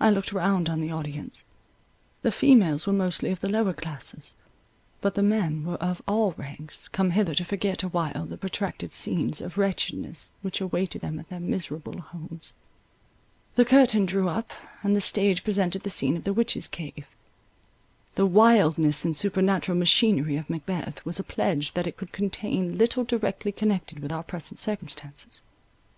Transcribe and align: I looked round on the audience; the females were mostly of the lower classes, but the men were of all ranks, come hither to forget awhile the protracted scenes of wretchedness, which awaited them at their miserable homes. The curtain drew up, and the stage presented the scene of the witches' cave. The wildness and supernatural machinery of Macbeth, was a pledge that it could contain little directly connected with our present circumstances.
I 0.00 0.08
looked 0.08 0.32
round 0.32 0.70
on 0.70 0.80
the 0.80 0.90
audience; 0.90 1.44
the 2.22 2.32
females 2.32 2.86
were 2.86 2.94
mostly 2.94 3.30
of 3.30 3.40
the 3.42 3.48
lower 3.50 3.74
classes, 3.74 4.34
but 5.02 5.16
the 5.16 5.22
men 5.22 5.66
were 5.66 5.74
of 5.74 6.00
all 6.08 6.32
ranks, 6.38 6.88
come 6.88 7.10
hither 7.10 7.34
to 7.34 7.44
forget 7.44 7.82
awhile 7.82 8.24
the 8.24 8.38
protracted 8.38 8.94
scenes 8.94 9.38
of 9.42 9.58
wretchedness, 9.58 10.32
which 10.40 10.62
awaited 10.62 11.02
them 11.02 11.20
at 11.20 11.28
their 11.28 11.40
miserable 11.40 12.00
homes. 12.00 12.54
The 13.56 13.66
curtain 13.66 14.06
drew 14.06 14.30
up, 14.30 14.50
and 14.82 14.96
the 14.96 15.00
stage 15.02 15.44
presented 15.44 15.82
the 15.82 15.90
scene 15.90 16.16
of 16.16 16.24
the 16.24 16.32
witches' 16.32 16.66
cave. 16.66 17.10
The 18.14 18.24
wildness 18.24 19.04
and 19.04 19.14
supernatural 19.14 19.76
machinery 19.76 20.36
of 20.38 20.48
Macbeth, 20.48 21.04
was 21.04 21.20
a 21.20 21.22
pledge 21.22 21.74
that 21.74 21.86
it 21.86 21.98
could 21.98 22.12
contain 22.12 22.78
little 22.78 23.04
directly 23.04 23.52
connected 23.52 23.98
with 24.00 24.10
our 24.10 24.22
present 24.22 24.58
circumstances. 24.58 25.42